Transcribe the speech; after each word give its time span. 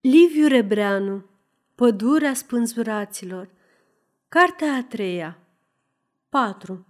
Liviu 0.00 0.46
Rebreanu 0.46 1.24
Pădurea 1.74 2.34
spânzuraților 2.34 3.48
Cartea 4.28 4.74
a 4.74 4.82
treia 4.82 5.38
4. 6.28 6.86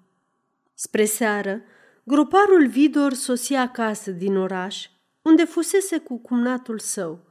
Spre 0.75 1.05
seară, 1.05 1.63
gruparul 2.05 2.67
Vidor 2.67 3.13
sosia 3.13 3.61
acasă 3.61 4.11
din 4.11 4.37
oraș, 4.37 4.89
unde 5.23 5.45
fusese 5.45 5.99
cu 5.99 6.19
cumnatul 6.19 6.79
său, 6.79 7.27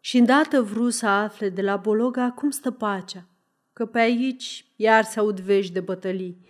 și 0.00 0.18
îndată 0.18 0.62
vru 0.62 0.90
să 0.90 1.06
afle 1.06 1.48
de 1.48 1.62
la 1.62 1.76
Bologa 1.76 2.30
cum 2.30 2.50
stă 2.50 2.70
pacea, 2.70 3.26
că 3.72 3.86
pe 3.86 3.98
aici 3.98 4.66
iar 4.76 5.04
se 5.04 5.18
aud 5.18 5.40
vești 5.40 5.72
de 5.72 5.80
bătălii. 5.80 6.46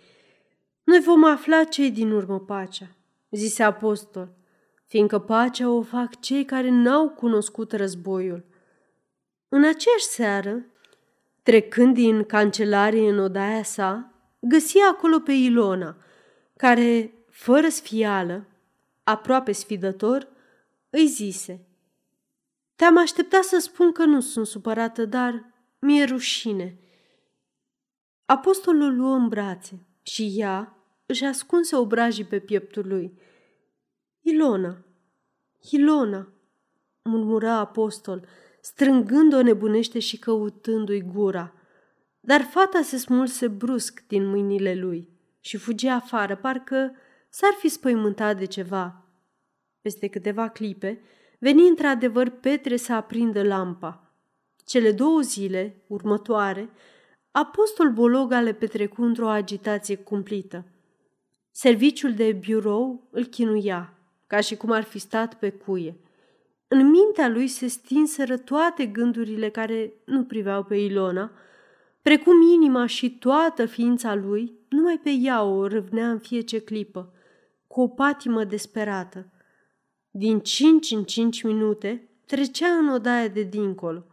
Noi 0.83 0.99
vom 0.99 1.23
afla 1.23 1.63
cei 1.63 1.91
din 1.91 2.11
urmă 2.11 2.39
pacea, 2.39 2.95
zise 3.29 3.63
apostol, 3.63 4.33
fiindcă 4.85 5.19
pacea 5.19 5.69
o 5.69 5.81
fac 5.81 6.19
cei 6.19 6.45
care 6.45 6.69
n-au 6.69 7.09
cunoscut 7.09 7.71
războiul. 7.71 8.51
În 9.55 9.63
aceeași 9.63 10.05
seară, 10.05 10.65
trecând 11.43 11.93
din 11.93 12.23
cancelarie 12.23 13.09
în 13.09 13.19
odaia 13.19 13.63
sa, 13.63 14.13
găsi 14.39 14.77
acolo 14.79 15.19
pe 15.19 15.31
Ilona, 15.31 15.97
care, 16.57 17.13
fără 17.29 17.69
sfială, 17.69 18.47
aproape 19.03 19.51
sfidător, 19.51 20.27
îi 20.89 21.07
zise 21.07 21.67
Te-am 22.75 22.97
așteptat 22.97 23.43
să 23.43 23.59
spun 23.59 23.91
că 23.91 24.05
nu 24.05 24.19
sunt 24.19 24.47
supărată, 24.47 25.05
dar 25.05 25.53
mi-e 25.79 26.03
rușine. 26.03 26.79
Apostolul 28.25 28.95
luă 28.95 29.15
în 29.15 29.27
brațe 29.27 29.85
și 30.01 30.33
ea 30.35 30.77
își 31.05 31.23
ascunse 31.23 31.75
obrajii 31.75 32.25
pe 32.25 32.39
pieptul 32.39 32.87
lui. 32.87 33.19
Ilona, 34.21 34.85
Ilona, 35.71 36.27
murmura 37.03 37.53
apostol, 37.57 38.27
strângând-o 38.63 39.41
nebunește 39.41 39.99
și 39.99 40.17
căutându-i 40.17 41.01
gura. 41.01 41.53
Dar 42.19 42.41
fata 42.41 42.81
se 42.81 42.97
smulse 42.97 43.47
brusc 43.47 44.03
din 44.07 44.25
mâinile 44.25 44.75
lui 44.75 45.09
și 45.39 45.57
fugi 45.57 45.87
afară, 45.87 46.35
parcă 46.35 46.95
s-ar 47.29 47.53
fi 47.59 47.67
spăimântat 47.67 48.37
de 48.37 48.45
ceva. 48.45 49.05
Peste 49.81 50.07
câteva 50.07 50.49
clipe, 50.49 51.01
veni 51.39 51.67
într-adevăr 51.67 52.29
Petre 52.29 52.75
să 52.75 52.93
aprindă 52.93 53.43
lampa. 53.43 54.13
Cele 54.65 54.91
două 54.91 55.21
zile 55.21 55.83
următoare, 55.87 56.69
apostol 57.31 57.91
Bologa 57.91 58.41
le 58.41 58.53
petrecu 58.53 59.01
într-o 59.01 59.29
agitație 59.29 59.95
cumplită. 59.95 60.65
Serviciul 61.51 62.13
de 62.13 62.31
birou 62.31 63.07
îl 63.11 63.25
chinuia, 63.25 63.97
ca 64.27 64.39
și 64.39 64.55
cum 64.55 64.71
ar 64.71 64.83
fi 64.83 64.99
stat 64.99 65.33
pe 65.33 65.51
cuie. 65.51 65.97
În 66.75 66.89
mintea 66.89 67.29
lui 67.29 67.47
se 67.47 67.67
stinseră 67.67 68.37
toate 68.37 68.85
gândurile 68.85 69.49
care 69.49 69.93
nu 70.05 70.23
priveau 70.23 70.63
pe 70.63 70.75
Ilona, 70.75 71.31
precum 72.01 72.41
inima 72.41 72.85
și 72.85 73.17
toată 73.17 73.65
ființa 73.65 74.15
lui, 74.15 74.53
numai 74.69 74.99
pe 75.03 75.09
ea 75.09 75.43
o 75.43 75.67
râvnea 75.67 76.09
în 76.09 76.19
fiece 76.19 76.59
clipă, 76.59 77.13
cu 77.67 77.81
o 77.81 77.87
patimă 77.87 78.43
desperată. 78.43 79.31
Din 80.11 80.39
cinci 80.39 80.91
în 80.91 81.03
cinci 81.03 81.43
minute 81.43 82.09
trecea 82.25 82.67
în 82.67 82.87
odaia 82.87 83.27
de 83.27 83.43
dincolo, 83.43 84.05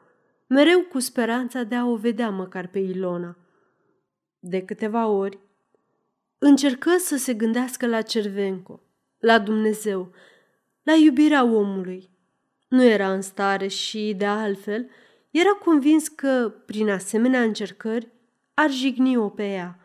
mereu 0.47 0.81
cu 0.81 0.99
speranța 0.99 1.63
de 1.63 1.75
a 1.75 1.87
o 1.87 1.97
vedea 1.97 2.31
măcar 2.31 2.67
pe 2.67 2.79
Ilona. 2.79 3.37
De 4.39 4.65
câteva 4.65 5.07
ori 5.07 5.39
încercă 6.39 6.97
să 6.99 7.17
se 7.17 7.35
gândească 7.35 7.87
la 7.87 8.03
Cervenco, 8.03 8.81
la 9.19 9.39
Dumnezeu, 9.39 10.13
la 10.83 10.93
iubirea 10.95 11.45
omului, 11.45 12.10
nu 12.71 12.85
era 12.85 13.13
în 13.13 13.21
stare 13.21 13.67
și, 13.67 14.15
de 14.17 14.25
altfel, 14.25 14.91
era 15.31 15.51
convins 15.51 16.09
că, 16.09 16.55
prin 16.67 16.91
asemenea 16.91 17.43
încercări, 17.43 18.09
ar 18.55 18.71
jigni-o 18.71 19.29
pe 19.29 19.53
ea. 19.53 19.79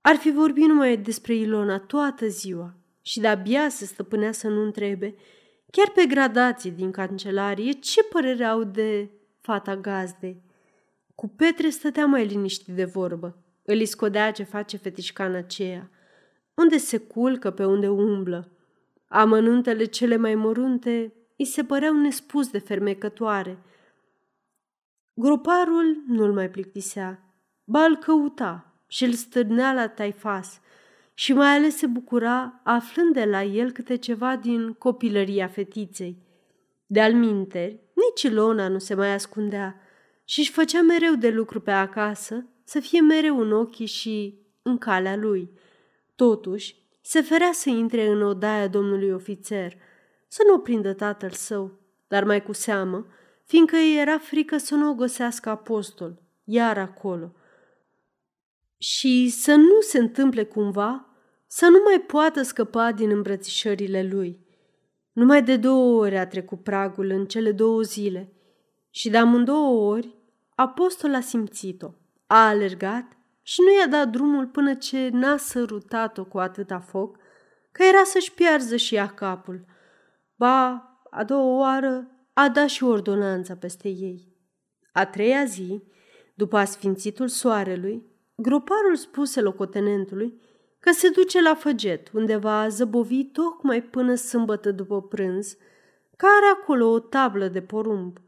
Ar 0.00 0.16
fi 0.16 0.30
vorbit 0.30 0.64
numai 0.64 0.96
despre 0.96 1.34
Ilona 1.34 1.78
toată 1.78 2.26
ziua 2.26 2.74
și 3.02 3.20
de-abia 3.20 3.68
se 3.68 3.84
stăpânea 3.84 4.32
să 4.32 4.48
nu 4.48 4.62
întrebe, 4.62 5.14
chiar 5.70 5.90
pe 5.94 6.06
gradații 6.06 6.70
din 6.70 6.90
cancelarie, 6.90 7.72
ce 7.72 8.02
părere 8.02 8.44
au 8.44 8.64
de 8.64 9.10
fata 9.40 9.76
gazdei. 9.76 10.42
Cu 11.14 11.28
Petre 11.28 11.68
stătea 11.68 12.06
mai 12.06 12.26
liniștit 12.26 12.74
de 12.74 12.84
vorbă. 12.84 13.36
Îl 13.62 13.84
scodea 13.84 14.30
ce 14.30 14.42
face 14.42 14.76
fetișcana 14.76 15.36
aceea. 15.36 15.90
Unde 16.54 16.76
se 16.76 16.98
culcă, 16.98 17.50
pe 17.50 17.64
unde 17.64 17.88
umblă. 17.88 18.52
Amănuntele 19.08 19.84
cele 19.84 20.16
mai 20.16 20.34
mărunte 20.34 21.12
îi 21.36 21.44
se 21.44 21.64
păreau 21.64 21.94
nespus 21.94 22.48
de 22.48 22.58
fermecătoare. 22.58 23.58
Groparul 25.14 26.02
nu-l 26.06 26.32
mai 26.32 26.50
plictisea, 26.50 27.34
ba 27.64 27.84
îl 27.84 27.96
căuta 27.96 28.84
și 28.86 29.04
îl 29.04 29.12
stârnea 29.12 29.72
la 29.72 29.88
taifas 29.88 30.60
și 31.14 31.32
mai 31.32 31.56
ales 31.56 31.76
se 31.76 31.86
bucura 31.86 32.60
aflând 32.64 33.12
de 33.12 33.24
la 33.24 33.42
el 33.42 33.72
câte 33.72 33.96
ceva 33.96 34.36
din 34.36 34.72
copilăria 34.72 35.48
fetiței. 35.48 36.22
De-al 36.86 37.14
minteri, 37.14 37.80
nici 37.94 38.22
Ilona 38.22 38.68
nu 38.68 38.78
se 38.78 38.94
mai 38.94 39.12
ascundea 39.12 39.80
și 40.24 40.40
își 40.40 40.50
făcea 40.50 40.82
mereu 40.82 41.14
de 41.14 41.30
lucru 41.30 41.60
pe 41.60 41.70
acasă 41.70 42.46
să 42.64 42.80
fie 42.80 43.00
mereu 43.00 43.40
în 43.40 43.52
ochii 43.52 43.86
și 43.86 44.38
în 44.62 44.78
calea 44.78 45.16
lui. 45.16 45.50
Totuși, 46.14 46.76
se 47.00 47.20
ferea 47.20 47.52
să 47.52 47.68
intre 47.68 48.06
în 48.06 48.22
odaia 48.22 48.68
domnului 48.68 49.10
ofițer– 49.10 49.76
să 50.34 50.42
nu 50.46 50.54
o 50.54 50.58
prindă 50.58 50.92
tatăl 50.92 51.30
său, 51.30 51.78
dar 52.08 52.24
mai 52.24 52.42
cu 52.42 52.52
seamă, 52.52 53.06
fiindcă 53.44 53.76
îi 53.76 53.98
era 53.98 54.18
frică 54.18 54.56
să 54.56 54.74
nu 54.74 54.90
o 54.90 54.94
găsească 54.94 55.48
apostol, 55.48 56.22
iar 56.44 56.78
acolo. 56.78 57.32
Și 58.76 59.28
să 59.28 59.54
nu 59.54 59.80
se 59.80 59.98
întâmple 59.98 60.44
cumva 60.44 61.06
să 61.46 61.66
nu 61.66 61.80
mai 61.84 62.00
poată 62.00 62.42
scăpa 62.42 62.92
din 62.92 63.10
îmbrățișările 63.10 64.02
lui. 64.02 64.46
Numai 65.12 65.42
de 65.42 65.56
două 65.56 66.00
ori 66.00 66.18
a 66.18 66.26
trecut 66.26 66.62
pragul 66.62 67.10
în 67.10 67.26
cele 67.26 67.52
două 67.52 67.82
zile 67.82 68.32
și 68.90 69.10
de 69.10 69.16
amândouă 69.16 69.92
ori 69.92 70.14
apostol 70.54 71.14
a 71.14 71.20
simțit-o, 71.20 71.90
a 72.26 72.46
alergat 72.46 73.16
și 73.42 73.60
nu 73.60 73.78
i-a 73.78 73.86
dat 73.86 74.08
drumul 74.08 74.46
până 74.46 74.74
ce 74.74 75.08
n-a 75.12 75.36
sărutat-o 75.36 76.24
cu 76.24 76.38
atâta 76.38 76.78
foc 76.78 77.16
că 77.72 77.82
era 77.82 78.04
să-și 78.04 78.32
piarză 78.32 78.76
și 78.76 78.94
ea 78.94 79.08
capul– 79.08 79.64
Ba, 80.36 80.88
a 81.10 81.24
doua 81.24 81.58
oară 81.58 82.08
a 82.32 82.48
dat 82.48 82.68
și 82.68 82.84
ordonanța 82.84 83.54
peste 83.54 83.88
ei. 83.88 84.32
A 84.92 85.06
treia 85.06 85.44
zi, 85.44 85.82
după 86.34 86.56
asfințitul 86.56 87.28
soarelui, 87.28 88.02
groparul 88.34 88.96
spuse 88.96 89.40
locotenentului 89.40 90.40
că 90.80 90.92
se 90.92 91.08
duce 91.08 91.42
la 91.42 91.54
făget, 91.54 92.10
unde 92.12 92.36
va 92.36 92.68
zăbovi 92.68 93.24
tocmai 93.24 93.82
până 93.82 94.14
sâmbătă 94.14 94.70
după 94.70 95.02
prânz, 95.02 95.56
care 96.16 96.46
acolo 96.60 96.90
o 96.90 96.98
tablă 96.98 97.48
de 97.48 97.62
porumb 97.62 98.18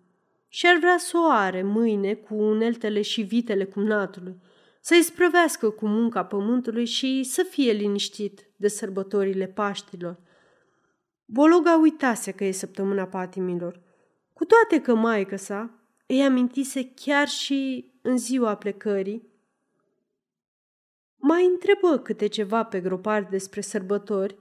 și 0.49 0.67
ar 0.67 0.77
vrea 0.79 0.99
să 0.99 1.19
o 1.19 1.31
are 1.31 1.63
mâine 1.63 2.15
cu 2.15 2.35
uneltele 2.35 3.03
și 3.03 3.23
vitele 3.23 3.65
cumnatului, 3.65 4.37
să-i 4.81 5.03
sprăvească 5.03 5.71
cu 5.71 5.87
munca 5.87 6.25
pământului 6.25 6.85
și 6.85 7.23
să 7.23 7.43
fie 7.43 7.73
liniștit 7.73 8.49
de 8.57 8.69
sărbătorile 8.69 9.47
Paștilor. 9.47 10.19
Bologa 11.29 11.77
uitase 11.77 12.33
că 12.33 12.45
e 12.45 12.51
săptămâna 12.53 13.05
patimilor, 13.05 13.81
cu 14.33 14.45
toate 14.45 14.81
că 14.81 14.95
maică 14.95 15.37
sa 15.37 15.71
îi 16.07 16.25
amintise 16.25 16.93
chiar 16.95 17.29
și 17.29 17.91
în 18.03 18.19
ziua 18.19 18.57
plecării. 18.57 19.35
Mai 21.17 21.45
întrebă 21.45 21.99
câte 21.99 22.27
ceva 22.27 22.65
pe 22.65 22.81
gropar 22.81 23.25
despre 23.25 23.61
sărbători, 23.61 24.37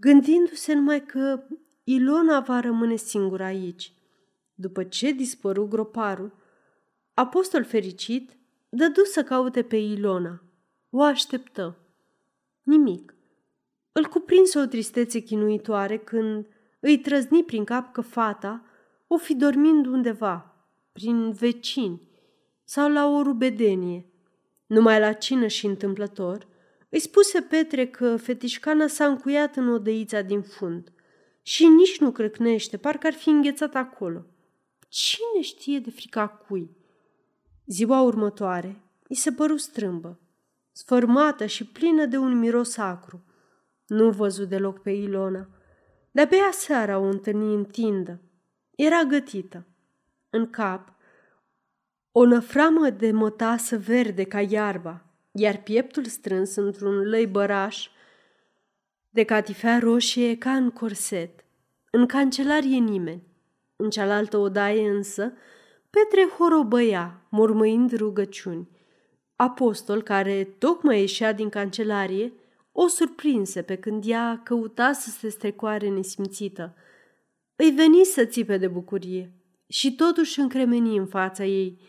gândindu-se 0.00 0.74
numai 0.74 1.06
că 1.06 1.42
Ilona 1.84 2.40
va 2.40 2.60
rămâne 2.60 2.96
singură 2.96 3.42
aici. 3.42 3.92
După 4.54 4.84
ce 4.84 5.10
dispăru 5.10 5.66
groparul, 5.66 6.32
apostol 7.14 7.64
fericit 7.64 8.36
dădu 8.68 9.04
să 9.04 9.22
caute 9.22 9.62
pe 9.62 9.76
Ilona. 9.76 10.42
O 10.90 11.02
așteptă. 11.02 11.76
Nimic. 12.62 13.14
Îl 13.92 14.06
cuprinse 14.06 14.58
o 14.58 14.64
tristețe 14.64 15.18
chinuitoare 15.18 15.98
când 15.98 16.46
îi 16.80 16.98
trăzni 16.98 17.44
prin 17.44 17.64
cap 17.64 17.92
că 17.92 18.00
fata 18.00 18.64
o 19.06 19.16
fi 19.16 19.34
dormind 19.34 19.86
undeva, 19.86 20.54
prin 20.92 21.32
vecini 21.32 22.08
sau 22.64 22.92
la 22.92 23.06
o 23.06 23.22
rubedenie. 23.22 24.06
Numai 24.66 25.00
la 25.00 25.12
cină 25.12 25.46
și 25.46 25.66
întâmplător, 25.66 26.46
îi 26.88 26.98
spuse 26.98 27.40
Petre 27.40 27.86
că 27.86 28.16
fetișcana 28.16 28.86
s-a 28.86 29.06
încuiat 29.06 29.56
în 29.56 29.68
odăița 29.68 30.20
din 30.20 30.42
fund 30.42 30.92
și 31.42 31.66
nici 31.66 31.98
nu 31.98 32.10
crăcnește, 32.10 32.76
parcă 32.76 33.06
ar 33.06 33.12
fi 33.12 33.28
înghețat 33.28 33.74
acolo. 33.74 34.26
Cine 34.88 35.40
știe 35.40 35.78
de 35.78 35.90
frica 35.90 36.28
cui? 36.28 36.76
Ziua 37.66 38.00
următoare 38.00 38.82
îi 39.08 39.16
se 39.16 39.32
păru 39.32 39.56
strâmbă, 39.56 40.20
sfărmată 40.72 41.46
și 41.46 41.66
plină 41.66 42.06
de 42.06 42.16
un 42.16 42.38
miros 42.38 42.76
acru. 42.76 43.24
Nu 43.90 44.10
văzut 44.10 44.48
deloc 44.48 44.78
pe 44.82 44.90
Ilona. 44.90 45.48
De-abia 46.10 46.48
seara 46.52 46.98
o 46.98 47.02
întâlni 47.02 47.54
în 47.54 47.64
tindă. 47.64 48.20
Era 48.76 49.02
gătită. 49.02 49.66
în 50.30 50.50
cap, 50.50 50.92
o 52.12 52.24
năframă 52.24 52.90
de 52.90 53.10
mătasă 53.10 53.78
verde 53.78 54.24
ca 54.24 54.40
iarba, 54.40 55.04
iar 55.32 55.62
pieptul 55.62 56.04
strâns 56.04 56.54
într-un 56.54 57.08
lăi 57.08 57.26
băraș 57.26 57.88
de 59.08 59.24
catifea 59.24 59.78
roșie 59.78 60.38
ca 60.38 60.50
în 60.50 60.70
corset. 60.70 61.44
În 61.90 62.06
cancelarie 62.06 62.78
nimeni. 62.78 63.22
În 63.76 63.90
cealaltă 63.90 64.36
odaie 64.36 64.88
însă, 64.90 65.32
Petre 65.90 66.28
horobăia, 66.38 67.22
mormăind 67.28 67.96
rugăciuni. 67.96 68.68
Apostol, 69.36 70.02
care 70.02 70.44
tocmai 70.44 71.00
ieșea 71.00 71.32
din 71.32 71.48
cancelarie, 71.48 72.32
o 72.82 72.86
surprinse 72.86 73.62
pe 73.62 73.76
când 73.76 74.04
ea 74.06 74.40
căuta 74.44 74.92
să 74.92 75.10
se 75.10 75.28
strecoare 75.28 75.88
nesimțită. 75.88 76.74
Îi 77.56 77.70
veni 77.70 78.04
să 78.04 78.24
țipe 78.24 78.56
de 78.56 78.68
bucurie 78.68 79.32
și 79.66 79.94
totuși 79.94 80.40
încremeni 80.40 80.96
în 80.96 81.06
fața 81.06 81.44
ei, 81.44 81.80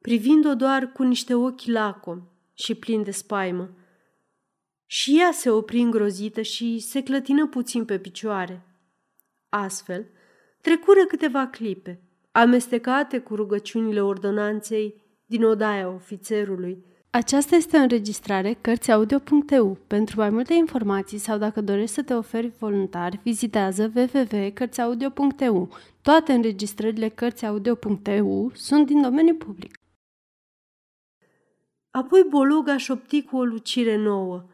privind-o 0.00 0.54
doar 0.54 0.92
cu 0.92 1.02
niște 1.02 1.34
ochi 1.34 1.64
lacomi 1.64 2.22
și 2.54 2.74
plini 2.74 3.04
de 3.04 3.10
spaimă. 3.10 3.76
Și 4.86 5.18
ea 5.20 5.32
se 5.32 5.50
opri 5.50 5.80
îngrozită 5.80 6.42
și 6.42 6.78
se 6.78 7.02
clătină 7.02 7.46
puțin 7.46 7.84
pe 7.84 7.98
picioare. 7.98 8.66
Astfel, 9.48 10.06
trecură 10.60 11.04
câteva 11.04 11.46
clipe, 11.46 12.02
amestecate 12.32 13.18
cu 13.18 13.34
rugăciunile 13.34 14.02
ordonanței 14.02 15.02
din 15.26 15.44
odaia 15.44 15.88
ofițerului. 15.88 16.84
Aceasta 17.16 17.56
este 17.56 17.76
o 17.76 17.80
înregistrare 17.80 18.52
Cărțiaudio.eu. 18.60 19.78
Pentru 19.86 20.20
mai 20.20 20.30
multe 20.30 20.54
informații 20.54 21.18
sau 21.18 21.38
dacă 21.38 21.60
dorești 21.60 21.94
să 21.94 22.02
te 22.02 22.14
oferi 22.14 22.48
voluntar, 22.58 23.20
vizitează 23.22 23.92
www.cărțiaudio.eu. 23.94 25.76
Toate 26.02 26.32
înregistrările 26.32 27.08
Cărțiaudio.eu 27.08 28.50
sunt 28.54 28.86
din 28.86 29.02
domeniu 29.02 29.34
public. 29.34 29.78
Apoi 31.90 32.26
Bologa 32.28 32.76
șopti 32.76 33.22
cu 33.22 33.36
o 33.36 33.44
lucire 33.44 33.96
nouă. 33.96 34.44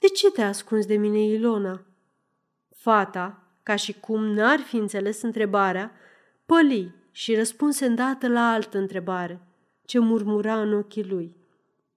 De 0.00 0.06
ce 0.06 0.30
te 0.30 0.42
ascunzi 0.42 0.86
de 0.86 0.96
mine, 0.96 1.18
Ilona?" 1.18 1.86
Fata, 2.76 3.42
ca 3.62 3.76
și 3.76 4.00
cum 4.00 4.24
n-ar 4.24 4.58
fi 4.58 4.76
înțeles 4.76 5.22
întrebarea, 5.22 5.92
păli 6.46 6.94
și 7.10 7.34
răspunse 7.34 7.86
îndată 7.86 8.28
la 8.28 8.50
altă 8.50 8.78
întrebare, 8.78 9.40
ce 9.84 9.98
murmura 9.98 10.60
în 10.60 10.72
ochii 10.72 11.04
lui. 11.04 11.36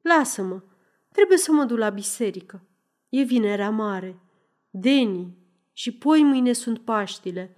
Lasă-mă, 0.02 0.62
trebuie 1.12 1.38
să 1.38 1.52
mă 1.52 1.64
duc 1.64 1.78
la 1.78 1.90
biserică. 1.90 2.68
E 3.10 3.22
vinerea 3.22 3.70
mare. 3.70 4.20
Deni 4.70 5.38
și 5.74 5.92
poi 5.92 6.24
mâine 6.24 6.54
sunt 6.54 6.80
Paștile. 6.80 7.58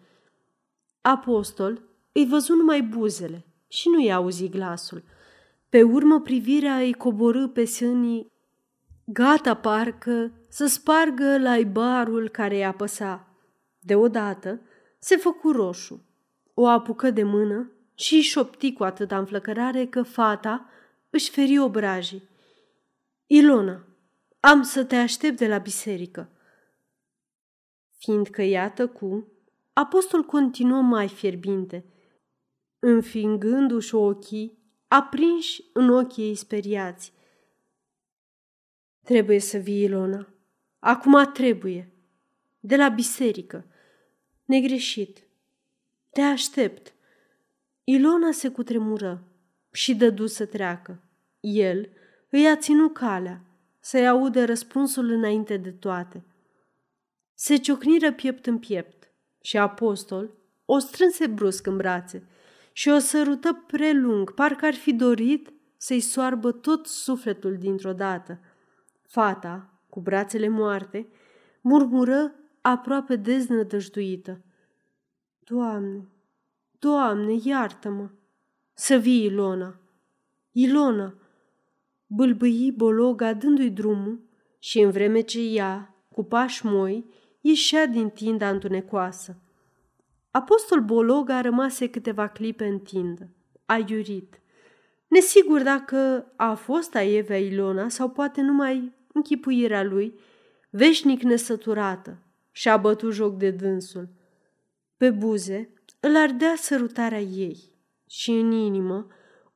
Apostol 1.01 1.81
îi 2.11 2.27
văzu 2.27 2.53
numai 2.53 2.81
buzele 2.81 3.45
și 3.67 3.89
nu 3.89 3.99
i 3.99 4.11
auzi 4.11 4.49
glasul. 4.49 5.03
Pe 5.69 5.83
urmă 5.83 6.21
privirea 6.21 6.77
îi 6.77 6.93
coborâ 6.93 7.47
pe 7.47 7.65
sânii, 7.65 8.31
gata 9.05 9.53
parcă 9.53 10.31
să 10.47 10.65
spargă 10.65 11.37
laibarul 11.37 12.29
care 12.29 12.55
i-a 12.55 12.67
apăsa. 12.67 13.27
Deodată 13.79 14.61
se 14.99 15.15
făcu 15.15 15.51
roșu, 15.51 16.05
o 16.53 16.67
apucă 16.67 17.11
de 17.11 17.23
mână 17.23 17.71
și 17.99 18.13
îi 18.13 18.21
șopti 18.21 18.73
cu 18.73 18.83
atâta 18.83 19.17
înflăcărare 19.17 19.85
că 19.85 20.03
fata 20.03 20.69
își 21.09 21.29
feri 21.29 21.59
obrajii. 21.59 22.29
Ilona, 23.25 23.85
am 24.39 24.61
să 24.61 24.83
te 24.83 24.95
aștept 24.95 25.37
de 25.37 25.47
la 25.47 25.57
biserică. 25.57 26.29
Fiindcă 27.97 28.41
iată 28.41 28.87
cu, 28.87 29.31
apostol 29.73 30.23
continuă 30.23 30.81
mai 30.81 31.07
fierbinte, 31.07 31.85
înfingându-și 32.79 33.95
ochii, 33.95 34.57
aprinși 34.87 35.63
în 35.73 35.89
ochii 35.89 36.23
ei 36.23 36.35
speriați. 36.35 37.13
Trebuie 39.03 39.39
să 39.39 39.57
vii, 39.57 39.83
Ilona. 39.83 40.27
Acum 40.79 41.31
trebuie. 41.33 41.93
De 42.59 42.75
la 42.75 42.89
biserică. 42.89 43.65
Negreșit. 44.45 45.23
Te 46.09 46.21
aștept. 46.21 46.93
Ilona 47.89 48.31
se 48.31 48.49
cutremură 48.49 49.23
și 49.71 49.95
dădu 49.95 50.25
să 50.25 50.45
treacă. 50.45 51.03
El 51.39 51.89
îi 52.29 52.47
a 52.47 52.55
ținut 52.55 52.93
calea, 52.93 53.41
să-i 53.79 54.07
aude 54.07 54.43
răspunsul 54.43 55.09
înainte 55.09 55.57
de 55.57 55.71
toate. 55.71 56.23
Se 57.33 57.55
ciocniră 57.55 58.11
piept 58.11 58.45
în 58.45 58.57
piept 58.57 59.11
și 59.41 59.57
apostol 59.57 60.31
o 60.65 60.77
strânse 60.77 61.27
brusc 61.27 61.65
în 61.65 61.77
brațe 61.77 62.27
și 62.71 62.89
o 62.89 62.97
sărută 62.97 63.63
prelung, 63.67 64.33
parcă 64.33 64.65
ar 64.65 64.73
fi 64.73 64.93
dorit 64.93 65.53
să-i 65.77 65.99
soarbă 65.99 66.51
tot 66.51 66.87
sufletul 66.87 67.57
dintr-o 67.57 67.93
dată. 67.93 68.39
Fata, 69.01 69.81
cu 69.89 70.01
brațele 70.01 70.47
moarte, 70.47 71.07
murmură 71.61 72.33
aproape 72.61 73.15
deznădăjduită. 73.15 74.41
Doamne, 75.39 76.07
Doamne, 76.79 77.35
iartă-mă! 77.43 78.09
Să 78.73 78.95
vii, 78.95 79.23
Ilona! 79.23 79.79
Ilona! 80.51 81.13
Bâlbâi 82.07 82.73
Bologa 82.75 83.33
dându-i 83.33 83.69
drumul 83.69 84.19
și 84.59 84.79
în 84.79 84.91
vreme 84.91 85.21
ce 85.21 85.39
ea, 85.39 85.95
cu 86.11 86.23
pași 86.23 86.65
moi, 86.65 87.05
ieșea 87.41 87.85
din 87.85 88.09
tinda 88.09 88.49
întunecoasă. 88.49 89.41
Apostol 90.31 90.81
Bologa 90.81 91.41
rămase 91.41 91.89
câteva 91.89 92.27
clipe 92.27 92.65
în 92.65 92.79
tindă, 92.79 93.29
aiurit, 93.65 94.41
nesigur 95.07 95.61
dacă 95.61 96.31
a 96.35 96.53
fost 96.53 96.95
a 96.95 97.01
Evea 97.01 97.37
Ilona 97.37 97.89
sau 97.89 98.09
poate 98.09 98.41
numai 98.41 98.93
închipuirea 99.13 99.83
lui, 99.83 100.19
veșnic 100.69 101.21
nesăturată, 101.21 102.17
și-a 102.51 102.77
bătut 102.77 103.13
joc 103.13 103.37
de 103.37 103.51
dânsul. 103.51 104.09
Pe 104.97 105.09
buze 105.09 105.73
îl 105.99 106.15
ardea 106.15 106.55
sărutarea 106.55 107.21
ei 107.21 107.75
și 108.07 108.31
în 108.31 108.51
inimă 108.51 109.07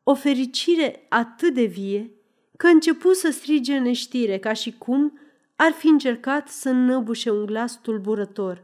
o 0.03 0.15
fericire 0.15 1.05
atât 1.09 1.53
de 1.53 1.63
vie 1.63 2.11
că 2.57 2.67
începu 2.67 3.13
să 3.13 3.29
strige 3.29 3.77
neștire 3.77 4.39
ca 4.39 4.53
și 4.53 4.77
cum 4.77 5.19
ar 5.55 5.71
fi 5.71 5.87
încercat 5.87 6.47
să 6.47 6.69
înnăbușe 6.69 7.29
un 7.29 7.45
glas 7.45 7.81
tulburător. 7.81 8.63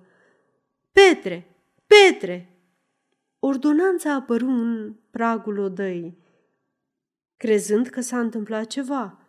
Petre! 0.91 1.55
Petre! 1.87 2.61
Ordonanța 3.39 4.11
a 4.11 4.15
apărut 4.15 4.49
în 4.49 4.95
pragul 5.11 5.57
odăii. 5.57 6.17
Crezând 7.37 7.87
că 7.87 8.01
s-a 8.01 8.19
întâmplat 8.19 8.67
ceva, 8.67 9.19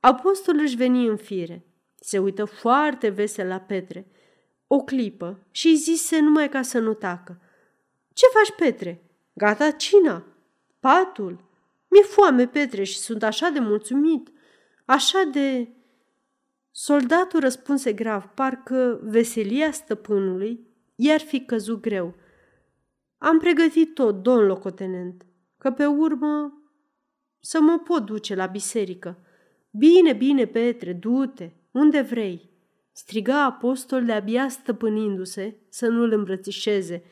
apostolul 0.00 0.60
își 0.60 0.76
veni 0.76 1.06
în 1.06 1.16
fire. 1.16 1.66
Se 1.94 2.18
uită 2.18 2.44
foarte 2.44 3.08
vesel 3.08 3.46
la 3.46 3.60
Petre, 3.60 4.06
o 4.66 4.84
clipă 4.84 5.46
și 5.50 5.66
îi 5.66 5.76
zise 5.76 6.20
numai 6.20 6.48
ca 6.48 6.62
să 6.62 6.78
nu 6.78 6.94
tacă. 6.94 7.40
Ce 8.12 8.26
faci, 8.26 8.56
Petre? 8.56 9.02
Gata 9.32 9.70
cina? 9.70 10.24
Patul? 10.80 11.44
Mi-e 11.88 12.02
foame, 12.02 12.46
Petre, 12.46 12.84
și 12.84 12.98
sunt 12.98 13.22
așa 13.22 13.48
de 13.48 13.58
mulțumit, 13.58 14.30
așa 14.84 15.22
de... 15.32 15.68
Soldatul 16.70 17.40
răspunse 17.40 17.92
grav, 17.92 18.24
parcă 18.24 19.00
veselia 19.02 19.70
stăpânului 19.70 20.66
i-ar 20.94 21.20
fi 21.20 21.44
căzut 21.44 21.80
greu. 21.80 22.14
Am 23.18 23.38
pregătit 23.38 23.94
tot, 23.94 24.22
domn 24.22 24.46
locotenent, 24.46 25.26
că 25.58 25.70
pe 25.70 25.86
urmă 25.86 26.62
să 27.40 27.60
mă 27.60 27.78
pot 27.78 28.04
duce 28.04 28.34
la 28.34 28.46
biserică. 28.46 29.18
Bine, 29.70 30.12
bine, 30.12 30.46
Petre, 30.46 30.92
du-te, 30.92 31.50
unde 31.70 32.00
vrei, 32.00 32.50
striga 32.94 33.44
apostol 33.44 34.04
de-abia 34.04 34.48
stăpânindu-se 34.48 35.56
să 35.68 35.86
nu-l 35.86 36.12
îmbrățișeze. 36.12 37.02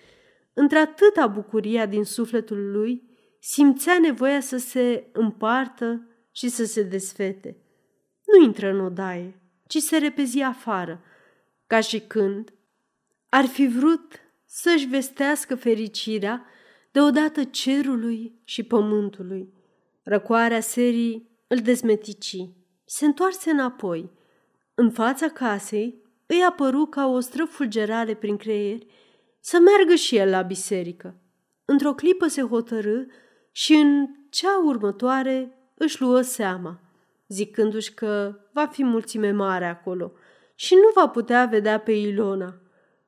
Într-atâta 0.53 1.27
bucuria 1.27 1.87
din 1.87 2.05
sufletul 2.05 2.71
lui, 2.71 3.03
simțea 3.41 3.99
nevoia 3.99 4.41
să 4.41 4.57
se 4.57 5.09
împartă 5.12 6.07
și 6.33 6.49
să 6.49 6.65
se 6.65 6.83
desfete. 6.83 7.57
Nu 8.25 8.45
intră 8.45 8.69
în 8.69 8.81
odaie, 8.81 9.41
ci 9.67 9.77
se 9.77 9.99
repezi 9.99 10.41
afară, 10.41 11.03
ca 11.67 11.81
și 11.81 12.01
când 12.01 12.53
ar 13.29 13.45
fi 13.45 13.67
vrut 13.67 14.21
să-și 14.47 14.87
vestească 14.87 15.55
fericirea 15.55 16.47
deodată 16.93 17.45
cerului 17.45 18.41
și 18.45 18.62
pământului. 18.62 19.53
Răcoarea 20.03 20.61
serii 20.61 21.31
îl 21.49 21.59
dezmetici. 21.59 22.37
Se 22.85 23.05
întoarse 23.05 23.51
înapoi. 23.51 24.11
În 24.83 24.91
fața 24.91 25.29
casei 25.29 26.03
îi 26.27 26.43
apăru 26.49 26.87
ca 26.87 27.07
o 27.07 27.21
străfulgerare 27.21 28.15
prin 28.15 28.37
creier 28.37 28.79
să 29.41 29.59
meargă 29.59 29.95
și 29.95 30.17
el 30.17 30.31
la 30.31 30.43
biserică. 30.43 31.15
Într-o 31.65 31.95
clipă 31.95 32.27
se 32.27 32.43
hotărâ 32.43 33.03
și 33.53 33.75
în 33.75 34.09
cea 34.31 34.62
următoare 34.65 35.59
își 35.75 36.01
luă 36.01 36.21
seama, 36.21 36.81
zicându-și 37.29 37.95
că 37.95 38.39
va 38.53 38.67
fi 38.67 38.85
mulțime 38.85 39.31
mare 39.31 39.65
acolo 39.65 40.12
și 40.55 40.75
nu 40.75 41.01
va 41.01 41.09
putea 41.09 41.45
vedea 41.45 41.81
pe 41.81 41.93
Ilona 41.93 42.55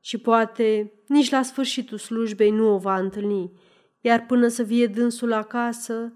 și 0.00 0.18
poate 0.18 0.92
nici 1.06 1.30
la 1.30 1.42
sfârșitul 1.42 1.98
slujbei 1.98 2.50
nu 2.50 2.74
o 2.74 2.78
va 2.78 2.98
întâlni. 2.98 3.52
iar 4.00 4.26
până 4.26 4.48
să 4.48 4.62
vie 4.62 4.86
dânsul 4.86 5.32
acasă, 5.32 6.12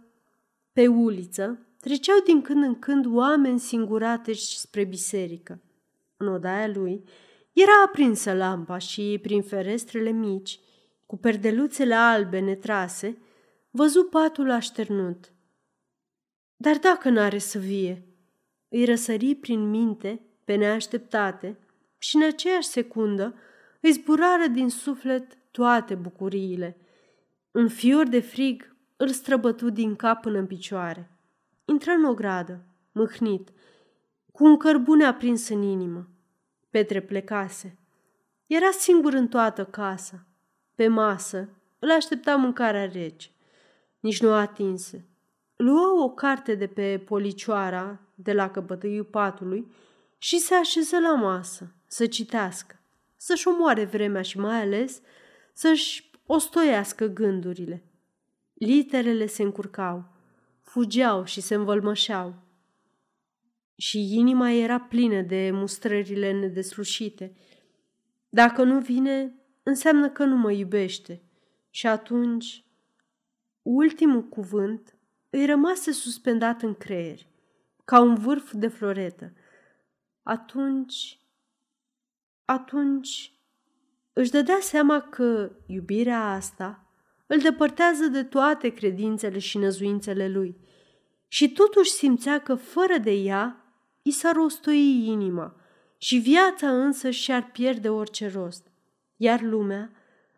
pe 0.72 0.86
uliță, 0.86 1.66
treceau 1.88 2.18
din 2.24 2.42
când 2.42 2.62
în 2.62 2.78
când 2.78 3.06
oameni 3.06 3.58
singurate 3.58 4.32
spre 4.32 4.84
biserică. 4.84 5.62
În 6.16 6.28
odaia 6.28 6.66
lui 6.66 7.04
era 7.52 7.72
aprinsă 7.86 8.32
lampa 8.32 8.78
și, 8.78 9.18
prin 9.22 9.42
ferestrele 9.42 10.10
mici, 10.10 10.60
cu 11.06 11.16
perdeluțele 11.16 11.94
albe 11.94 12.38
netrase, 12.38 13.18
văzu 13.70 14.04
patul 14.04 14.50
așternut. 14.50 15.32
Dar 16.56 16.76
dacă 16.76 17.08
n-are 17.08 17.38
să 17.38 17.58
vie, 17.58 18.06
îi 18.68 18.84
răsări 18.84 19.34
prin 19.34 19.70
minte, 19.70 20.20
pe 20.44 20.54
neașteptate, 20.54 21.58
și 21.98 22.16
în 22.16 22.22
aceeași 22.22 22.68
secundă 22.68 23.34
îi 23.80 23.92
zburară 23.92 24.46
din 24.46 24.68
suflet 24.68 25.38
toate 25.50 25.94
bucuriile. 25.94 26.76
Un 27.50 27.68
fior 27.68 28.06
de 28.06 28.20
frig 28.20 28.76
îl 28.96 29.08
străbătu 29.08 29.70
din 29.70 29.96
cap 29.96 30.20
până 30.20 30.38
în 30.38 30.46
picioare. 30.46 31.12
Intră 31.70 31.90
în 31.90 32.04
ogradă, 32.04 32.64
mâhnit, 32.92 33.48
cu 34.32 34.44
un 34.44 34.56
cărbune 34.56 35.04
aprins 35.04 35.48
în 35.48 35.62
inimă. 35.62 36.08
Petre 36.70 37.00
plecase. 37.00 37.78
Era 38.46 38.70
singur 38.70 39.12
în 39.12 39.28
toată 39.28 39.64
casa. 39.64 40.26
Pe 40.74 40.88
masă 40.88 41.48
îl 41.78 41.90
aștepta 41.90 42.36
mâncarea 42.36 42.86
rece. 42.86 43.30
Nici 44.00 44.22
nu 44.22 44.32
atinse. 44.32 45.08
Luă 45.56 46.02
o 46.02 46.10
carte 46.10 46.54
de 46.54 46.66
pe 46.66 47.02
policioara 47.06 48.00
de 48.14 48.32
la 48.32 48.50
căpătăiul 48.50 49.04
patului 49.04 49.72
și 50.18 50.38
se 50.38 50.54
așeză 50.54 50.98
la 50.98 51.14
masă 51.14 51.72
să 51.86 52.06
citească, 52.06 52.80
să-și 53.16 53.48
omoare 53.48 53.84
vremea 53.84 54.22
și 54.22 54.38
mai 54.38 54.60
ales 54.60 55.00
să-și 55.52 56.10
ostoiască 56.26 57.06
gândurile. 57.06 57.82
Literele 58.54 59.26
se 59.26 59.42
încurcau, 59.42 60.16
fugeau 60.68 61.24
și 61.24 61.40
se 61.40 61.54
învălmășeau. 61.54 62.34
Și 63.74 64.14
inima 64.14 64.50
era 64.50 64.80
plină 64.80 65.20
de 65.20 65.50
mustrările 65.52 66.32
nedeslușite. 66.32 67.36
Dacă 68.28 68.62
nu 68.62 68.80
vine, 68.80 69.34
înseamnă 69.62 70.10
că 70.10 70.24
nu 70.24 70.36
mă 70.36 70.52
iubește. 70.52 71.22
Și 71.70 71.86
atunci, 71.86 72.64
ultimul 73.62 74.22
cuvânt 74.22 74.96
îi 75.30 75.46
rămase 75.46 75.92
suspendat 75.92 76.62
în 76.62 76.74
creier, 76.74 77.18
ca 77.84 78.00
un 78.00 78.14
vârf 78.14 78.52
de 78.52 78.68
floretă. 78.68 79.32
Atunci, 80.22 81.20
atunci 82.44 83.32
își 84.12 84.30
dădea 84.30 84.58
seama 84.60 85.00
că 85.00 85.50
iubirea 85.66 86.32
asta 86.32 86.87
îl 87.28 87.38
depărtează 87.38 88.06
de 88.06 88.22
toate 88.22 88.68
credințele 88.68 89.38
și 89.38 89.58
năzuințele 89.58 90.28
lui 90.28 90.56
și 91.28 91.52
totuși 91.52 91.90
simțea 91.90 92.40
că 92.40 92.54
fără 92.54 92.98
de 92.98 93.10
ea 93.10 93.62
i 94.02 94.10
s-ar 94.10 94.34
rostoi 94.34 95.06
inima 95.06 95.56
și 95.98 96.16
viața 96.16 96.82
însă 96.82 97.10
și-ar 97.10 97.50
pierde 97.52 97.88
orice 97.88 98.28
rost, 98.28 98.66
iar 99.16 99.40
lumea 99.40 99.90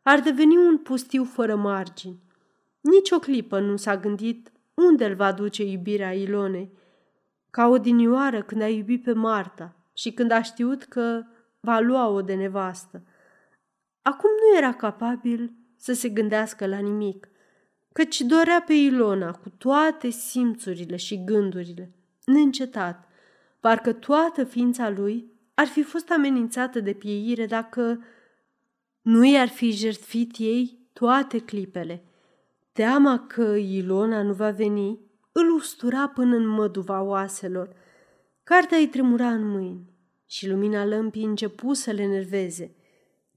ar 0.03 0.21
deveni 0.21 0.57
un 0.57 0.79
pustiu 0.79 1.25
fără 1.25 1.57
margini. 1.57 2.23
Nici 2.81 3.11
o 3.11 3.19
clipă 3.19 3.61
nu 3.61 3.77
s-a 3.77 3.97
gândit 3.97 4.53
unde 4.75 5.05
îl 5.05 5.15
va 5.15 5.33
duce 5.33 5.65
iubirea 5.65 6.13
Ilonei, 6.13 6.73
ca 7.51 7.67
o 7.67 7.79
dinioară 7.79 8.43
când 8.43 8.63
a 8.63 8.69
iubit 8.69 9.03
pe 9.03 9.13
Marta 9.13 9.77
și 9.95 10.13
când 10.13 10.31
a 10.31 10.43
știut 10.43 10.83
că 10.83 11.23
va 11.61 11.79
lua-o 11.79 12.23
de 12.23 12.35
nevastă. 12.35 13.03
Acum 14.03 14.31
nu 14.31 14.57
era 14.57 14.73
capabil 14.73 15.53
să 15.81 15.93
se 15.93 16.09
gândească 16.09 16.67
la 16.67 16.79
nimic, 16.79 17.29
căci 17.93 18.21
dorea 18.21 18.63
pe 18.67 18.73
Ilona 18.73 19.33
cu 19.33 19.49
toate 19.49 20.11
simțurile 20.11 20.97
și 20.97 21.25
gândurile, 21.25 21.93
neîncetat, 22.25 23.09
parcă 23.61 23.93
toată 23.93 24.45
ființa 24.45 24.91
lui 24.91 25.33
ar 25.55 25.67
fi 25.67 25.83
fost 25.83 26.11
amenințată 26.11 26.81
de 26.81 26.93
pieire 26.93 27.47
dacă 27.47 28.05
nu 29.01 29.25
i-ar 29.25 29.49
fi 29.49 29.71
jertfit 29.71 30.35
ei 30.39 30.79
toate 30.93 31.39
clipele. 31.39 32.05
Teama 32.73 33.27
că 33.27 33.43
Ilona 33.57 34.23
nu 34.23 34.33
va 34.33 34.51
veni 34.51 34.99
îl 35.33 35.51
ustura 35.51 36.09
până 36.09 36.37
în 36.37 36.47
măduva 36.47 37.03
oaselor. 37.03 37.75
Cartea 38.43 38.79
îi 38.79 38.89
tremura 38.89 39.29
în 39.29 39.49
mâini 39.49 39.91
și 40.27 40.49
lumina 40.49 40.85
lămpii 40.85 41.25
începu 41.25 41.73
să 41.73 41.91
le 41.91 42.07
nerveze. 42.07 42.75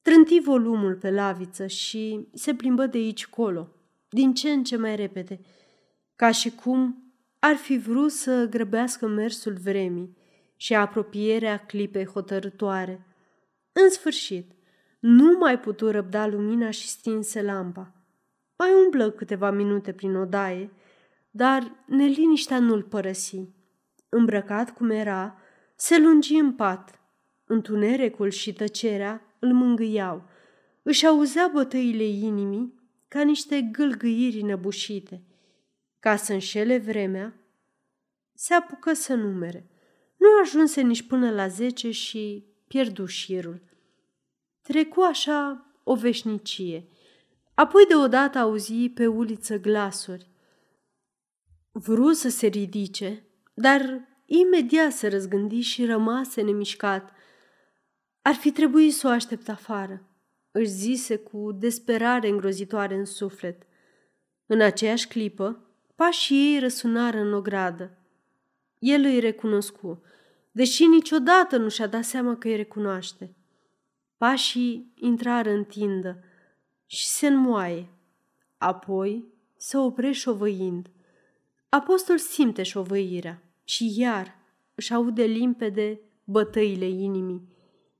Trânti 0.04 0.40
volumul 0.40 0.96
pe 0.96 1.12
laviță 1.12 1.68
și 1.68 2.28
se 2.34 2.54
plimbă 2.54 2.86
de 2.86 2.98
aici 2.98 3.28
colo, 3.28 3.70
din 4.10 4.34
ce 4.34 4.50
în 4.50 4.64
ce 4.64 4.78
mai 4.78 4.96
repede, 4.96 5.40
ca 6.16 6.32
și 6.32 6.52
cum 6.52 7.04
ar 7.40 7.56
fi 7.56 7.78
vrut 7.78 8.12
să 8.12 8.48
grăbească 8.50 9.08
mersul 9.08 9.54
vremii 9.54 10.18
și 10.56 10.76
apropierea 10.76 11.58
clipei 11.58 12.06
hotărătoare. 12.06 13.06
În 13.72 13.90
sfârșit, 13.90 14.52
nu 15.00 15.38
mai 15.38 15.60
putu 15.60 15.92
răbda 15.92 16.28
lumina 16.28 16.70
și 16.70 16.88
stinse 16.88 17.42
lampa. 17.42 17.94
Mai 18.58 18.70
umblă 18.84 19.12
câteva 19.12 19.52
minute 19.52 19.92
prin 19.94 20.16
odaie, 20.16 20.72
dar 21.32 21.84
neliniștea 21.86 22.60
nu-l 22.60 22.84
părăsi. 22.84 23.48
Îmbrăcat 24.10 24.74
cum 24.74 24.90
era, 24.90 25.38
se 25.76 26.00
lungi 26.00 26.36
în 26.36 26.54
pat. 26.54 27.02
Întunericul 27.46 28.30
și 28.30 28.54
tăcerea 28.54 29.33
îl 29.44 29.54
mângâiau. 29.54 30.24
Își 30.84 31.06
auzea 31.06 31.50
bătăile 31.54 32.04
inimii 32.04 32.74
ca 33.08 33.22
niște 33.22 33.62
gâlgâiri 33.62 34.42
năbușite. 34.42 35.24
Ca 36.00 36.16
să 36.16 36.34
înșele 36.34 36.78
vremea, 36.78 37.34
se 38.34 38.54
apucă 38.54 38.94
să 38.94 39.14
numere. 39.14 39.70
Nu 40.18 40.28
ajunse 40.42 40.82
nici 40.82 41.02
până 41.02 41.32
la 41.32 41.48
zece 41.48 41.92
și 41.92 42.46
pierdu 42.68 43.06
șirul. 43.06 43.62
Trecu 44.62 45.02
așa 45.02 45.66
o 45.84 45.96
veșnicie. 45.96 46.88
Apoi 47.54 47.86
deodată 47.88 48.38
auzi 48.38 48.90
pe 48.90 49.08
uliță 49.08 49.60
glasuri. 49.60 50.28
Vru 51.72 52.12
să 52.12 52.30
se 52.30 52.48
ridice, 52.48 53.24
dar 53.54 54.08
imediat 54.26 54.92
se 54.92 55.08
răzgândi 55.08 55.60
și 55.60 55.86
rămase 55.86 56.42
nemișcat– 56.42 57.12
ar 58.24 58.34
fi 58.34 58.52
trebuit 58.52 58.94
să 58.94 59.08
o 59.08 59.10
aștept 59.10 59.50
afară, 59.50 60.02
își 60.52 60.70
zise 60.70 61.16
cu 61.16 61.52
desperare 61.52 62.28
îngrozitoare 62.28 62.96
în 62.96 63.06
suflet. 63.06 63.64
În 64.46 64.62
aceeași 64.62 65.08
clipă, 65.08 65.60
pașii 65.96 66.54
ei 66.54 66.60
răsunară 66.60 67.18
în 67.18 67.34
ogradă. 67.34 67.98
El 68.80 69.04
îi 69.04 69.20
recunoscu, 69.20 70.02
deși 70.52 70.86
niciodată 70.86 71.58
nu 71.58 71.70
și-a 71.70 71.88
dat 71.88 72.04
seama 72.04 72.36
că 72.36 72.48
îi 72.48 72.56
recunoaște. 72.56 73.36
Pașii 74.18 74.94
intrară 74.96 75.50
în 75.50 75.64
tindă 75.64 76.24
și 76.86 77.08
se 77.08 77.28
înmoaie. 77.28 77.90
Apoi 78.58 79.26
se 79.58 79.78
opre 79.78 80.12
șovăind. 80.12 80.90
Apostol 81.70 82.18
simte 82.18 82.64
șovăirea 82.64 83.44
și 83.64 84.00
iar 84.00 84.36
își 84.76 84.94
aude 84.94 85.24
limpede 85.24 86.00
bătăile 86.24 86.86
inimii. 86.86 87.53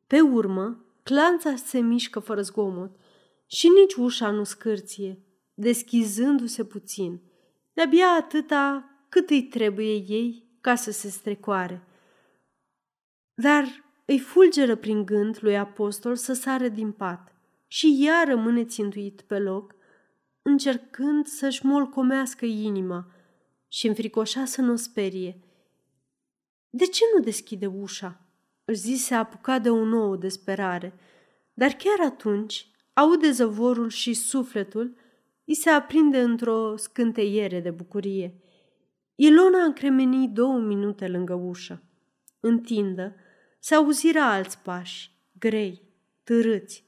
Pe 0.08 0.22
urmă, 0.22 0.86
clanța 1.04 1.56
se 1.56 1.80
mișcă 1.80 2.20
fără 2.20 2.42
zgomot 2.42 2.96
și 3.46 3.68
nici 3.68 3.94
ușa 3.94 4.32
nu 4.32 4.44
scârție, 4.44 5.20
deschizându-se 5.54 6.66
puțin, 6.66 7.22
de-abia 7.74 8.08
atâta 8.08 8.90
cât 9.10 9.30
îi 9.30 9.44
trebuie 9.44 9.94
ei 9.94 10.58
ca 10.62 10.76
să 10.76 10.92
se 10.92 11.10
strecoare. 11.10 11.88
Dar 13.34 13.84
îi 14.06 14.20
fulgeră 14.20 14.76
prin 14.76 15.06
gând 15.06 15.38
lui 15.42 15.58
apostol 15.58 16.16
să 16.16 16.34
sară 16.34 16.68
din 16.68 16.92
pat 16.92 17.36
și 17.68 18.00
ea 18.00 18.24
rămâne 18.24 18.66
țintuit 18.66 19.22
pe 19.22 19.40
loc, 19.40 19.76
încercând 20.42 21.26
să-și 21.26 21.66
molcomească 21.66 22.46
inima 22.46 23.12
și 23.68 23.88
înfricoșa 23.88 24.46
să 24.46 24.62
nu 24.62 24.72
o 24.72 24.76
sperie. 24.76 25.40
De 26.70 26.86
ce 26.86 27.04
nu 27.16 27.24
deschide 27.24 27.66
ușa? 27.66 28.23
Își 28.74 28.82
zise 28.82 29.14
apucat 29.14 29.62
de 29.62 29.70
o 29.70 29.86
nouă 29.86 30.16
desperare, 30.16 30.94
dar 31.54 31.72
chiar 31.72 32.08
atunci 32.08 32.68
aude 32.94 33.32
zăvorul 33.32 33.90
și 33.90 34.14
sufletul 34.14 34.96
îi 35.46 35.56
se 35.56 35.70
aprinde 35.70 36.22
într-o 36.22 36.78
scânteiere 36.78 37.60
de 37.60 37.70
bucurie. 37.70 38.42
Ilona 39.16 39.64
încremeni 39.64 40.28
două 40.28 40.60
minute 40.60 41.08
lângă 41.08 41.34
ușă. 41.34 41.84
Întindă, 42.40 43.16
se 43.60 43.76
auziră 43.76 44.20
alți 44.20 44.58
pași, 44.58 45.12
grei, 45.40 45.82
târâți. 46.24 46.86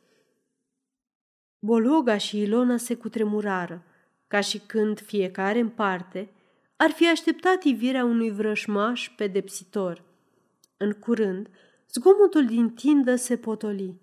Bologa 1.60 2.18
și 2.18 2.39
Ilona 2.39 2.77
se 2.77 2.96
cutremurară, 2.96 3.84
ca 4.27 4.39
și 4.39 4.60
când 4.60 5.00
fiecare 5.00 5.60
în 5.60 5.70
parte 5.70 6.30
ar 6.75 6.89
fi 6.89 7.10
așteptat 7.10 7.63
ivirea 7.63 8.04
unui 8.04 8.32
vrășmaș 8.32 9.10
pedepsitor. 9.15 10.04
În 10.77 10.92
curând, 10.92 11.50
Zgomotul 11.96 12.46
din 12.46 12.70
tindă 12.70 13.16
se 13.16 13.38
potoli. 13.38 14.02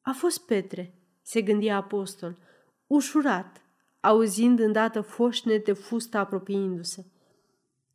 A 0.00 0.12
fost 0.12 0.46
Petre, 0.46 0.94
se 1.22 1.42
gândea 1.42 1.76
apostol, 1.76 2.38
ușurat, 2.86 3.62
auzind 4.00 4.58
îndată 4.58 5.00
foșnete 5.00 5.72
fusta 5.72 6.18
apropiindu-se. 6.18 7.06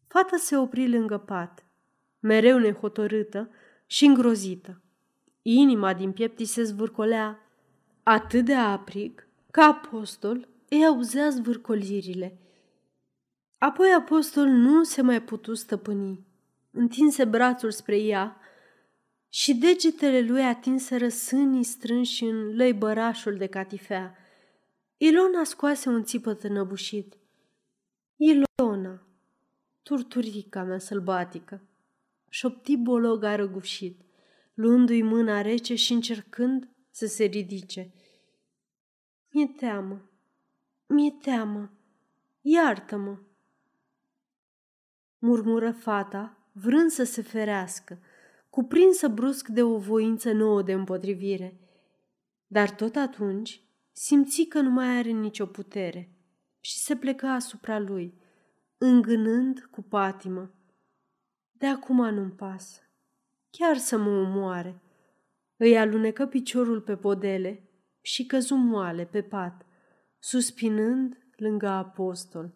Fata 0.07 0.37
se 0.37 0.57
opri 0.57 0.89
lângă 0.89 1.17
pat, 1.17 1.65
mereu 2.19 2.57
nehotărâtă 2.57 3.49
și 3.85 4.05
îngrozită. 4.05 4.81
Inima 5.41 5.93
din 5.93 6.11
piept 6.11 6.45
se 6.45 6.63
zvârcolea 6.63 7.39
atât 8.03 8.45
de 8.45 8.53
aprig 8.53 9.27
că 9.51 9.61
apostol 9.61 10.47
îi 10.69 10.85
auzea 10.85 11.29
zvârcolirile. 11.29 12.37
Apoi 13.57 13.93
apostol 13.97 14.45
nu 14.45 14.83
se 14.83 15.01
mai 15.01 15.21
putu 15.21 15.53
stăpâni. 15.53 16.25
Întinse 16.71 17.25
brațul 17.25 17.71
spre 17.71 17.97
ea 17.97 18.41
și 19.29 19.55
degetele 19.55 20.21
lui 20.21 20.43
atinseră 20.43 21.09
sânii 21.09 21.63
strânși 21.63 22.23
în 22.23 22.55
lăibărașul 22.55 23.37
de 23.37 23.47
catifea. 23.47 24.15
Ilona 24.97 25.43
scoase 25.43 25.89
un 25.89 26.03
țipăt 26.03 26.43
înăbușit. 26.43 27.17
Ilona, 28.15 29.07
turturica 29.83 30.63
mea 30.63 30.79
sălbatică, 30.79 31.67
șopti 32.29 32.77
bologa 32.77 33.35
răgușit, 33.35 34.01
luându-i 34.53 35.01
mâna 35.01 35.41
rece 35.41 35.75
și 35.75 35.93
încercând 35.93 36.69
să 36.91 37.05
se 37.05 37.23
ridice. 37.23 37.93
Mi-e 39.29 39.47
teamă, 39.47 40.09
mi-e 40.87 41.11
teamă, 41.11 41.71
iartă-mă, 42.41 43.17
murmură 45.19 45.71
fata, 45.71 46.49
vrând 46.51 46.89
să 46.89 47.03
se 47.03 47.21
ferească, 47.21 47.99
cuprinsă 48.57 49.07
brusc 49.07 49.47
de 49.47 49.63
o 49.63 49.77
voință 49.77 50.31
nouă 50.31 50.61
de 50.61 50.73
împotrivire. 50.73 51.59
Dar 52.47 52.69
tot 52.69 52.95
atunci 52.95 53.61
simți 53.91 54.43
că 54.43 54.59
nu 54.59 54.69
mai 54.69 54.97
are 54.97 55.09
nicio 55.09 55.45
putere 55.45 56.17
și 56.59 56.79
se 56.79 56.95
plecă 56.95 57.25
asupra 57.25 57.79
lui, 57.79 58.21
îngânând 58.77 59.67
cu 59.71 59.81
patimă. 59.81 60.51
De 61.51 61.65
acum 61.65 62.13
nu-mi 62.13 62.31
pasă, 62.31 62.81
chiar 63.49 63.77
să 63.77 63.97
mă 63.97 64.09
omoare. 64.09 64.81
Îi 65.57 65.77
alunecă 65.77 66.25
piciorul 66.25 66.81
pe 66.81 66.95
podele 66.95 67.69
și 68.01 68.25
căzu 68.25 68.55
moale 68.55 69.05
pe 69.05 69.21
pat, 69.21 69.65
suspinând 70.19 71.17
lângă 71.35 71.67
apostol. 71.67 72.55